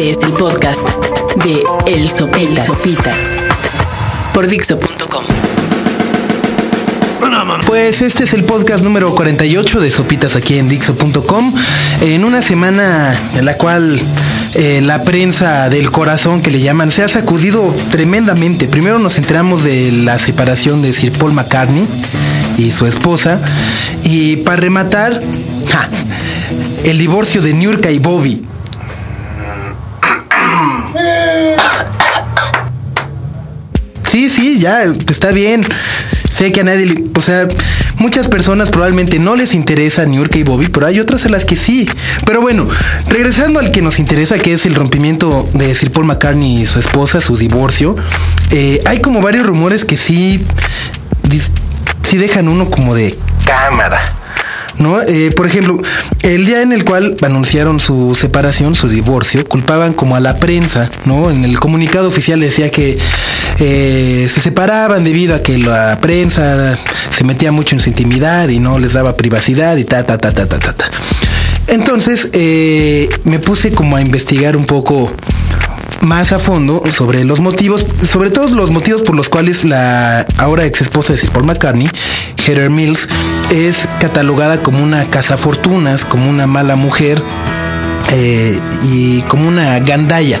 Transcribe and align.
Este 0.00 0.12
es 0.12 0.24
el 0.24 0.32
podcast 0.32 0.80
de 1.44 1.62
El 1.86 2.08
Sopitas, 2.08 2.64
Sopitas 2.64 3.36
por 4.32 4.46
Dixo.com. 4.46 5.24
Pues 7.66 8.00
este 8.00 8.24
es 8.24 8.32
el 8.32 8.44
podcast 8.44 8.82
número 8.82 9.14
48 9.14 9.78
de 9.78 9.90
Sopitas 9.90 10.36
aquí 10.36 10.56
en 10.56 10.70
Dixo.com. 10.70 11.54
En 12.00 12.24
una 12.24 12.40
semana 12.40 13.14
en 13.36 13.44
la 13.44 13.58
cual 13.58 14.00
eh, 14.54 14.80
la 14.82 15.02
prensa 15.02 15.68
del 15.68 15.90
corazón 15.90 16.40
que 16.40 16.50
le 16.50 16.60
llaman 16.60 16.90
se 16.90 17.02
ha 17.02 17.08
sacudido 17.08 17.62
tremendamente. 17.90 18.68
Primero 18.68 18.98
nos 18.98 19.18
enteramos 19.18 19.64
de 19.64 19.92
la 19.92 20.16
separación 20.16 20.80
de 20.80 20.94
Sir 20.94 21.12
Paul 21.12 21.34
McCartney 21.34 21.86
y 22.56 22.70
su 22.70 22.86
esposa. 22.86 23.38
Y 24.04 24.36
para 24.36 24.56
rematar, 24.56 25.20
ja, 25.70 25.90
el 26.84 26.96
divorcio 26.96 27.42
de 27.42 27.52
Niurka 27.52 27.90
y 27.90 27.98
Bobby. 27.98 28.46
Sí, 34.40 34.58
ya, 34.58 34.84
está 34.84 35.32
bien. 35.32 35.66
Sé 36.30 36.50
que 36.50 36.60
a 36.60 36.64
nadie 36.64 36.86
le. 36.86 37.04
O 37.14 37.20
sea, 37.20 37.46
muchas 37.98 38.26
personas 38.26 38.70
probablemente 38.70 39.18
no 39.18 39.36
les 39.36 39.52
interesa 39.52 40.06
Niurka 40.06 40.38
y 40.38 40.44
Bobby, 40.44 40.68
pero 40.68 40.86
hay 40.86 40.98
otras 40.98 41.26
a 41.26 41.28
las 41.28 41.44
que 41.44 41.56
sí. 41.56 41.86
Pero 42.24 42.40
bueno, 42.40 42.66
regresando 43.06 43.60
al 43.60 43.70
que 43.70 43.82
nos 43.82 43.98
interesa, 43.98 44.38
que 44.38 44.54
es 44.54 44.64
el 44.64 44.74
rompimiento 44.74 45.46
de 45.52 45.74
Sir 45.74 45.92
Paul 45.92 46.06
McCartney 46.06 46.62
y 46.62 46.64
su 46.64 46.78
esposa, 46.78 47.20
su 47.20 47.36
divorcio, 47.36 47.96
eh, 48.50 48.82
hay 48.86 49.00
como 49.00 49.20
varios 49.20 49.46
rumores 49.46 49.84
que 49.84 49.98
sí. 49.98 50.42
sí 52.08 52.16
dejan 52.16 52.48
uno 52.48 52.70
como 52.70 52.94
de 52.94 53.18
cámara. 53.44 54.02
¿no? 54.78 55.00
Eh, 55.02 55.30
por 55.36 55.46
ejemplo, 55.46 55.76
el 56.22 56.46
día 56.46 56.62
en 56.62 56.72
el 56.72 56.84
cual 56.84 57.16
anunciaron 57.22 57.78
su 57.78 58.16
separación, 58.18 58.74
su 58.74 58.88
divorcio, 58.88 59.46
culpaban 59.46 59.92
como 59.92 60.16
a 60.16 60.20
la 60.20 60.36
prensa, 60.36 60.90
¿no? 61.04 61.30
En 61.30 61.44
el 61.44 61.60
comunicado 61.60 62.08
oficial 62.08 62.40
decía 62.40 62.70
que 62.70 62.98
eh, 63.60 64.28
se 64.32 64.40
separaban 64.40 65.04
debido 65.04 65.34
a 65.34 65.42
que 65.42 65.58
la 65.58 65.98
prensa 66.00 66.76
se 67.10 67.24
metía 67.24 67.52
mucho 67.52 67.74
en 67.76 67.80
su 67.80 67.90
intimidad 67.90 68.48
y 68.48 68.58
no 68.58 68.78
les 68.78 68.94
daba 68.94 69.16
privacidad 69.16 69.76
y 69.76 69.84
ta, 69.84 70.04
ta, 70.04 70.18
ta, 70.18 70.32
ta, 70.32 70.48
ta, 70.48 70.58
ta. 70.58 70.72
ta. 70.72 70.90
Entonces 71.68 72.30
eh, 72.32 73.08
me 73.24 73.38
puse 73.38 73.70
como 73.70 73.96
a 73.96 74.00
investigar 74.00 74.56
un 74.56 74.66
poco 74.66 75.10
más 76.00 76.32
a 76.32 76.38
fondo 76.38 76.82
sobre 76.90 77.24
los 77.24 77.40
motivos, 77.40 77.86
sobre 78.10 78.30
todo 78.30 78.54
los 78.56 78.70
motivos 78.70 79.02
por 79.02 79.14
los 79.14 79.28
cuales 79.28 79.64
la 79.64 80.26
ahora 80.38 80.64
ex 80.64 80.80
esposa 80.80 81.12
de 81.12 81.18
Sir 81.18 81.30
Paul 81.30 81.44
McCartney, 81.44 81.88
Heather 82.38 82.70
Mills, 82.70 83.08
es 83.50 83.88
catalogada 84.00 84.62
como 84.62 84.82
una 84.82 85.08
cazafortunas, 85.10 86.04
como 86.04 86.28
una 86.28 86.46
mala 86.46 86.76
mujer. 86.76 87.22
Eh, 88.12 88.58
y 88.84 89.22
como 89.22 89.48
una 89.48 89.78
gandalla. 89.80 90.40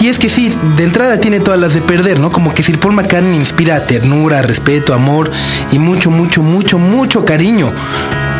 Y 0.00 0.08
es 0.08 0.18
que 0.18 0.28
sí, 0.28 0.52
de 0.76 0.84
entrada 0.84 1.20
tiene 1.20 1.40
todas 1.40 1.58
las 1.58 1.74
de 1.74 1.80
perder, 1.80 2.18
¿no? 2.20 2.30
Como 2.30 2.52
que 2.52 2.62
Sir 2.62 2.78
Paul 2.78 2.94
McCartney 2.94 3.36
inspira 3.36 3.86
ternura, 3.86 4.42
respeto, 4.42 4.94
amor 4.94 5.30
y 5.72 5.78
mucho, 5.78 6.10
mucho, 6.10 6.42
mucho, 6.42 6.78
mucho 6.78 7.24
cariño. 7.24 7.72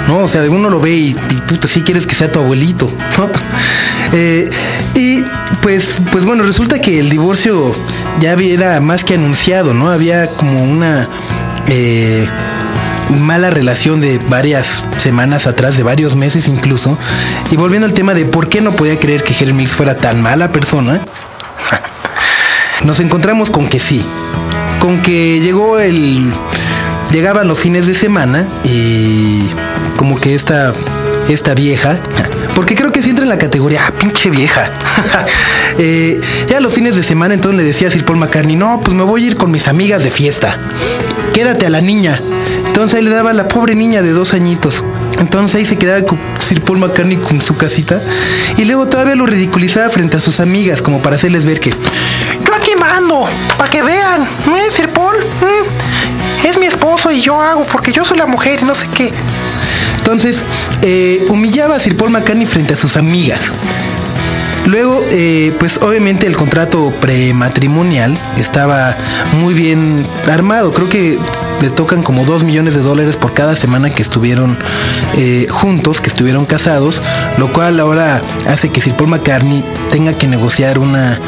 ¿no? 0.06 0.18
O 0.18 0.28
sea, 0.28 0.42
uno 0.42 0.70
lo 0.70 0.80
ve 0.80 0.90
y, 0.90 1.16
y 1.30 1.40
puta, 1.48 1.66
sí 1.66 1.82
quieres 1.82 2.06
que 2.06 2.14
sea 2.14 2.30
tu 2.30 2.38
abuelito. 2.38 2.92
Eh, 4.12 4.48
y 4.94 5.24
pues, 5.62 5.96
pues 6.12 6.24
bueno, 6.24 6.44
resulta 6.44 6.80
que 6.80 7.00
el 7.00 7.10
divorcio 7.10 7.74
ya 8.20 8.34
era 8.34 8.80
más 8.80 9.02
que 9.02 9.14
anunciado, 9.14 9.74
¿no? 9.74 9.90
Había 9.90 10.28
como 10.28 10.62
una 10.62 11.08
eh, 11.66 12.26
mala 13.10 13.50
relación 13.50 14.00
de 14.00 14.18
varias 14.28 14.84
semanas 14.98 15.46
atrás, 15.46 15.76
de 15.76 15.82
varios 15.82 16.16
meses 16.16 16.48
incluso. 16.48 16.96
Y 17.50 17.56
volviendo 17.56 17.86
al 17.86 17.94
tema 17.94 18.14
de 18.14 18.24
por 18.24 18.48
qué 18.48 18.60
no 18.60 18.72
podía 18.72 18.98
creer 18.98 19.22
que 19.22 19.34
Jeremy 19.34 19.66
fuera 19.66 19.96
tan 19.96 20.22
mala 20.22 20.52
persona, 20.52 21.00
nos 22.84 23.00
encontramos 23.00 23.50
con 23.50 23.68
que 23.68 23.78
sí, 23.78 24.04
con 24.80 25.02
que 25.02 25.40
llegó 25.40 25.78
el 25.78 26.32
llegaban 27.10 27.48
los 27.48 27.58
fines 27.58 27.86
de 27.86 27.94
semana 27.94 28.46
y 28.64 29.48
como 29.96 30.18
que 30.18 30.34
esta, 30.34 30.72
esta 31.28 31.54
vieja, 31.54 31.98
porque 32.54 32.74
creo 32.74 32.92
que 32.92 33.02
sí 33.02 33.10
entra 33.10 33.24
en 33.24 33.30
la 33.30 33.38
categoría, 33.38 33.84
ah, 33.86 33.92
pinche 33.98 34.30
vieja. 34.30 34.70
eh, 35.78 36.20
ya 36.48 36.60
los 36.60 36.72
fines 36.72 36.96
de 36.96 37.02
semana 37.02 37.34
entonces 37.34 37.58
le 37.58 37.64
decía 37.64 37.88
a 37.88 37.90
Sir 37.90 38.04
Paul 38.04 38.18
McCartney, 38.18 38.56
no, 38.56 38.80
pues 38.82 38.96
me 38.96 39.02
voy 39.02 39.24
a 39.24 39.26
ir 39.28 39.36
con 39.36 39.50
mis 39.50 39.68
amigas 39.68 40.02
de 40.02 40.10
fiesta. 40.10 40.58
Quédate 41.32 41.66
a 41.66 41.70
la 41.70 41.80
niña. 41.80 42.20
Entonces 42.76 42.98
ahí 42.98 43.04
le 43.06 43.10
daba 43.10 43.30
a 43.30 43.32
la 43.32 43.48
pobre 43.48 43.74
niña 43.74 44.02
de 44.02 44.10
dos 44.10 44.34
añitos. 44.34 44.84
Entonces 45.18 45.54
ahí 45.54 45.64
se 45.64 45.78
quedaba 45.78 46.04
con 46.04 46.18
Sir 46.46 46.60
Paul 46.60 46.78
McCartney 46.78 47.16
con 47.16 47.40
su 47.40 47.56
casita. 47.56 48.02
Y 48.58 48.66
luego 48.66 48.86
todavía 48.86 49.14
lo 49.14 49.24
ridiculizaba 49.24 49.88
frente 49.88 50.18
a 50.18 50.20
sus 50.20 50.40
amigas, 50.40 50.82
como 50.82 51.00
para 51.00 51.16
hacerles 51.16 51.46
ver 51.46 51.58
que 51.58 51.70
yo 51.70 52.54
aquí 52.54 52.72
mando, 52.78 53.24
para 53.56 53.70
que 53.70 53.82
vean, 53.82 54.24
¿eh, 54.24 54.70
Sir 54.70 54.90
Paul? 54.90 55.16
¿Mm? 55.16 56.46
Es 56.46 56.58
mi 56.58 56.66
esposo 56.66 57.10
y 57.10 57.22
yo 57.22 57.40
hago 57.40 57.64
porque 57.64 57.92
yo 57.92 58.04
soy 58.04 58.18
la 58.18 58.26
mujer 58.26 58.58
y 58.60 58.66
no 58.66 58.74
sé 58.74 58.88
qué. 58.94 59.10
Entonces, 59.96 60.42
eh, 60.82 61.24
humillaba 61.30 61.76
a 61.76 61.80
Sir 61.80 61.96
Paul 61.96 62.10
McCartney 62.10 62.44
frente 62.44 62.74
a 62.74 62.76
sus 62.76 62.98
amigas. 62.98 63.54
Luego, 64.66 65.02
eh, 65.12 65.54
pues 65.58 65.78
obviamente 65.78 66.26
el 66.26 66.36
contrato 66.36 66.92
prematrimonial 67.00 68.18
estaba 68.36 68.94
muy 69.32 69.54
bien 69.54 70.04
armado. 70.28 70.74
Creo 70.74 70.90
que 70.90 71.18
le 71.60 71.70
tocan 71.70 72.02
como 72.02 72.24
2 72.24 72.44
millones 72.44 72.74
de 72.74 72.80
dólares 72.80 73.16
por 73.16 73.34
cada 73.34 73.56
semana 73.56 73.90
que 73.90 74.02
estuvieron 74.02 74.58
eh, 75.16 75.46
juntos, 75.50 76.00
que 76.00 76.08
estuvieron 76.08 76.44
casados, 76.44 77.02
lo 77.38 77.52
cual 77.52 77.80
ahora 77.80 78.22
hace 78.46 78.70
que 78.70 78.80
Sir 78.80 78.94
Paul 78.94 79.10
McCartney 79.10 79.64
tenga 79.90 80.12
que 80.12 80.26
negociar 80.26 80.78
una 80.78 81.18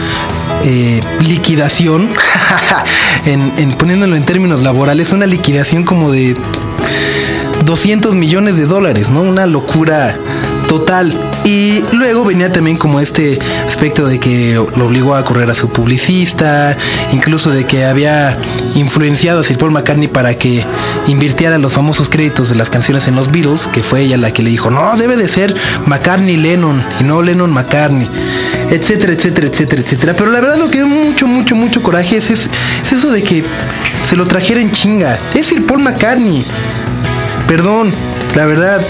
eh, 0.65 1.01
liquidación, 1.21 2.11
en, 3.27 3.53
en, 3.57 3.73
poniéndolo 3.75 4.17
en 4.17 4.25
términos 4.25 4.63
laborales, 4.63 5.13
una 5.13 5.27
liquidación 5.27 5.85
como 5.85 6.11
de 6.11 6.37
200 7.65 8.15
millones 8.15 8.57
de 8.57 8.67
dólares, 8.67 9.11
¿no? 9.11 9.23
Una 9.23 9.47
locura 9.47 10.17
total. 10.69 11.28
Y 11.45 11.83
luego 11.93 12.25
venía 12.25 12.53
también 12.53 12.77
como 12.77 13.01
este 13.01 13.39
aspecto 13.67 14.07
de 14.07 14.19
que 14.19 14.55
lo 14.77 14.87
obligó 14.87 15.15
a 15.15 15.25
correr 15.25 15.51
a 15.51 15.55
su 15.55 15.69
publicista, 15.71 16.77
incluso 17.13 17.51
de 17.51 17.65
que 17.65 17.85
había 17.85 18.37
influenciado 18.75 19.41
a 19.41 19.43
Sir 19.43 19.57
Paul 19.57 19.73
McCartney 19.73 20.09
para 20.09 20.35
que 20.37 20.65
invirtiera 21.07 21.59
los 21.59 21.73
famosos 21.73 22.09
créditos 22.09 22.51
de 22.51 22.55
las 22.57 22.71
canciones 22.71 23.09
en 23.09 23.17
los 23.17 23.31
Beatles, 23.31 23.67
que 23.73 23.83
fue 23.83 24.03
ella 24.03 24.17
la 24.17 24.31
que 24.31 24.43
le 24.43 24.51
dijo, 24.51 24.71
no, 24.71 24.97
debe 24.97 25.17
de 25.17 25.27
ser 25.27 25.55
McCartney 25.87 26.37
Lennon 26.37 26.83
y 27.01 27.05
no 27.05 27.23
Lennon 27.23 27.53
McCartney, 27.53 28.09
etcétera, 28.71 29.13
etcétera, 29.13 29.47
etcétera, 29.47 29.83
etcétera. 29.83 30.17
Pero 30.17 30.31
la 30.31 30.41
verdad 30.41 30.59
lo 30.59 30.69
que 30.69 30.85
mucho, 30.85 31.27
mucho, 31.27 31.55
mucho 31.55 31.83
coraje 31.83 32.19
es, 32.19 32.31
es, 32.31 32.51
es 32.83 32.93
eso 32.93 33.11
de 33.11 33.23
que 33.23 33.45
se 34.09 34.17
lo 34.17 34.27
trajera 34.27 34.61
en 34.61 34.71
chinga. 34.71 35.19
Es 35.35 35.47
Sir 35.47 35.65
Paul 35.65 35.83
McCartney. 35.83 36.45
Perdón, 37.47 37.93
la 38.35 38.45
verdad, 38.45 38.87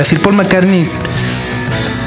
a 0.00 0.04
Sir 0.04 0.20
Paul 0.20 0.36
McCartney, 0.36 0.88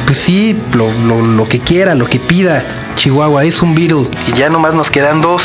pues 0.06 0.18
sí, 0.18 0.58
lo, 0.74 0.92
lo, 1.08 1.22
lo, 1.22 1.48
que 1.48 1.60
quiera, 1.60 1.96
lo 1.96 2.06
que 2.06 2.20
pida. 2.20 2.64
Chihuahua 2.96 3.44
es 3.44 3.62
un 3.62 3.76
Beatle 3.76 4.10
y 4.28 4.38
ya 4.38 4.50
nomás 4.50 4.74
nos 4.74 4.90
quedan 4.90 5.22
dos. 5.22 5.44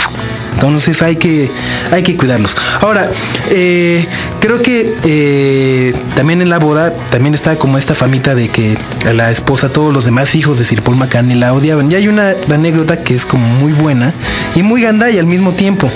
Entonces 0.54 1.02
hay 1.02 1.16
que, 1.16 1.50
hay 1.90 2.02
que 2.02 2.16
cuidarlos. 2.16 2.56
Ahora, 2.80 3.10
eh, 3.50 4.06
creo 4.40 4.60
que 4.60 4.96
eh, 5.04 5.94
también 6.14 6.42
en 6.42 6.50
la 6.50 6.58
boda 6.58 6.92
también 7.10 7.34
está 7.34 7.56
como 7.56 7.78
esta 7.78 7.94
famita 7.94 8.34
de 8.34 8.48
que 8.48 8.76
a 9.06 9.12
la 9.12 9.30
esposa, 9.30 9.70
todos 9.70 9.92
los 9.92 10.04
demás 10.04 10.34
hijos 10.34 10.58
de 10.58 10.64
Sir 10.64 10.82
Paul 10.82 10.96
McCartney 10.96 11.36
la 11.36 11.54
odiaban. 11.54 11.90
Y 11.90 11.94
hay 11.94 12.08
una 12.08 12.34
anécdota 12.52 13.02
que 13.02 13.14
es 13.14 13.24
como 13.24 13.46
muy 13.46 13.72
buena 13.72 14.12
y 14.54 14.62
muy 14.62 14.82
gandalla 14.82 15.20
al 15.20 15.26
mismo 15.26 15.54
tiempo. 15.54 15.90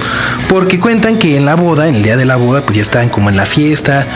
Porque 0.48 0.80
cuentan 0.80 1.18
que 1.18 1.36
en 1.36 1.44
la 1.44 1.54
boda, 1.54 1.88
en 1.88 1.96
el 1.96 2.02
día 2.02 2.16
de 2.16 2.24
la 2.24 2.36
boda, 2.36 2.62
pues 2.62 2.76
ya 2.76 2.82
estaban 2.82 3.08
como 3.08 3.30
en 3.30 3.36
la 3.36 3.46
fiesta, 3.46 4.06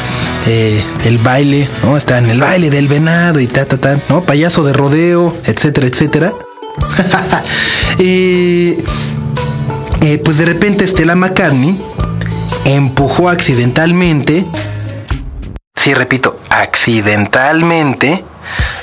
eh, 0.46 0.82
el 1.04 1.18
baile, 1.18 1.68
¿no? 1.82 1.96
Estaban 1.96 2.28
el 2.30 2.40
baile 2.40 2.70
del 2.70 2.88
venado 2.88 3.40
y 3.40 3.46
ta, 3.46 3.64
ta, 3.64 3.78
ta, 3.78 3.98
¿no? 4.08 4.24
Payaso 4.24 4.64
de 4.64 4.72
rodeo, 4.72 5.36
etcétera, 5.44 5.86
etcétera. 5.86 6.32
y 7.98 8.76
eh, 10.02 10.18
pues 10.18 10.38
de 10.38 10.44
repente 10.44 10.86
Stella 10.86 11.14
McCartney 11.14 11.78
empujó 12.64 13.28
accidentalmente, 13.28 14.46
sí 15.74 15.94
repito, 15.94 16.38
accidentalmente, 16.50 18.24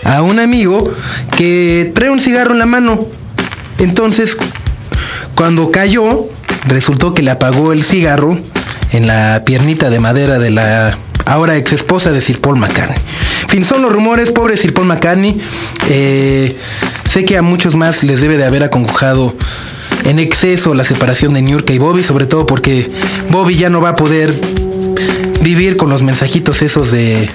a 0.04 0.22
un 0.22 0.40
amigo 0.40 0.92
que 1.38 1.92
trae 1.96 2.10
un 2.10 2.20
cigarro 2.20 2.54
en 2.54 2.60
la 2.60 2.66
mano. 2.66 3.00
Entonces, 3.80 4.38
cuando 5.36 5.72
cayó, 5.72 6.26
resultó 6.66 7.14
que 7.14 7.22
le 7.22 7.32
apagó 7.32 7.74
el 7.74 7.84
cigarro 7.84 8.38
en 8.92 9.08
la 9.08 9.44
piernita 9.46 9.90
de 9.90 10.00
madera 10.00 10.40
de 10.40 10.52
la 10.52 10.98
ahora 11.26 11.58
ex 11.58 11.74
esposa 11.74 12.12
de 12.12 12.22
Sir 12.22 12.40
Paul 12.40 12.60
McCartney. 12.60 12.98
Fin, 13.50 13.64
son 13.64 13.82
los 13.82 13.92
rumores, 13.92 14.32
pobre 14.32 14.58
Sir 14.58 14.74
Paul 14.74 14.88
McCartney. 14.88 15.40
Eh, 15.90 16.56
sé 17.04 17.26
que 17.26 17.38
a 17.38 17.42
muchos 17.42 17.76
más 17.76 18.04
les 18.04 18.22
debe 18.22 18.38
de 18.38 18.46
haber 18.46 18.64
acongojado 18.64 19.36
en 20.06 20.20
exceso 20.20 20.74
la 20.74 20.84
separación 20.84 21.34
de 21.34 21.42
Niurka 21.42 21.74
y 21.74 21.80
Bobby, 21.80 22.04
sobre 22.04 22.26
todo 22.26 22.46
porque 22.46 22.90
Bobby 23.30 23.56
ya 23.56 23.70
no 23.70 23.82
va 23.82 23.90
a 23.90 23.96
poder 23.96 24.34
vivir 25.42 25.78
con 25.78 25.90
los 25.90 26.02
mensajitos 26.02 26.62
esos 26.62 26.92
de 26.92 27.30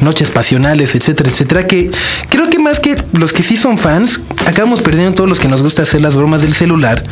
noches 0.00 0.30
pasionales, 0.30 0.94
etcétera, 0.94 1.30
etcétera, 1.30 1.66
que 1.66 1.90
creo 2.28 2.48
que 2.48 2.58
más 2.58 2.80
que 2.80 2.96
los 3.12 3.32
que 3.32 3.42
sí 3.42 3.56
son 3.56 3.78
fans, 3.78 4.20
acabamos 4.46 4.80
perdiendo 4.80 5.14
todos 5.14 5.28
los 5.28 5.40
que 5.40 5.48
nos 5.48 5.62
gusta 5.62 5.82
hacer 5.82 6.00
las 6.00 6.16
bromas 6.16 6.42
del 6.42 6.54
celular, 6.54 7.02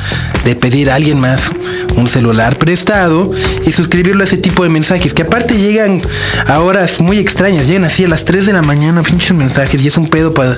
de 0.44 0.56
pedir 0.56 0.90
a 0.90 0.94
alguien 0.94 1.20
más 1.20 1.50
un 1.96 2.08
celular 2.08 2.56
prestado 2.58 3.30
y 3.66 3.72
suscribirlo 3.72 4.22
a 4.22 4.26
ese 4.26 4.38
tipo 4.38 4.62
de 4.62 4.70
mensajes, 4.70 5.12
que 5.12 5.22
aparte 5.22 5.58
llegan 5.58 6.02
a 6.46 6.60
horas 6.60 7.00
muy 7.00 7.18
extrañas, 7.18 7.66
llegan 7.66 7.84
así 7.84 8.04
a 8.04 8.08
las 8.08 8.24
3 8.24 8.46
de 8.46 8.52
la 8.52 8.62
mañana, 8.62 9.02
pinches 9.02 9.36
mensajes, 9.36 9.84
y 9.84 9.88
es 9.88 9.96
un 9.96 10.08
pedo 10.08 10.32
para 10.32 10.56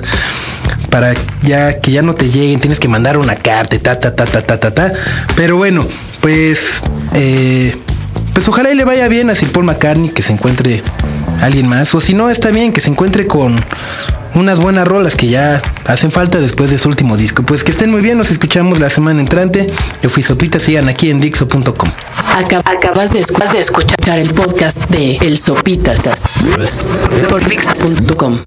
para 0.91 1.15
ya 1.41 1.79
que 1.79 1.91
ya 1.91 2.03
no 2.03 2.13
te 2.13 2.29
lleguen, 2.29 2.59
tienes 2.59 2.79
que 2.79 2.87
mandar 2.87 3.17
una 3.17 3.35
carta, 3.35 3.79
ta, 3.79 3.99
ta, 3.99 4.13
ta, 4.13 4.25
ta, 4.25 4.41
ta, 4.43 4.59
ta, 4.59 4.71
ta. 4.71 4.91
Pero 5.35 5.57
bueno, 5.57 5.87
pues, 6.19 6.81
eh, 7.15 7.75
pues 8.33 8.47
ojalá 8.47 8.71
y 8.71 8.75
le 8.75 8.85
vaya 8.85 9.07
bien 9.07 9.31
a 9.31 9.35
Sir 9.35 9.51
Paul 9.51 9.65
McCartney, 9.65 10.09
que 10.09 10.21
se 10.21 10.33
encuentre 10.33 10.83
alguien 11.41 11.67
más, 11.67 11.95
o 11.95 11.99
si 11.99 12.13
no, 12.13 12.29
está 12.29 12.51
bien 12.51 12.71
que 12.73 12.81
se 12.81 12.91
encuentre 12.91 13.25
con 13.25 13.59
unas 14.35 14.59
buenas 14.59 14.87
rolas 14.87 15.15
que 15.15 15.27
ya 15.27 15.61
hacen 15.85 16.11
falta 16.11 16.39
después 16.39 16.69
de 16.69 16.77
su 16.77 16.87
último 16.87 17.17
disco. 17.17 17.43
Pues 17.43 17.63
que 17.63 17.71
estén 17.71 17.89
muy 17.89 18.01
bien, 18.01 18.17
nos 18.17 18.29
escuchamos 18.29 18.79
la 18.79 18.89
semana 18.89 19.19
entrante. 19.19 19.67
Yo 20.03 20.09
fui 20.09 20.21
Sopita, 20.21 20.59
sigan 20.59 20.87
aquí 20.89 21.09
en 21.09 21.19
Dixo.com. 21.19 21.91
Acabas 22.65 23.11
de, 23.11 23.19
escuchar 23.59 24.19
el 24.19 24.33
podcast 24.33 24.77
de 24.89 25.17
El 25.17 25.37
Sopitas 25.37 26.01
por 27.29 27.43
Dixo.com. 27.45 28.41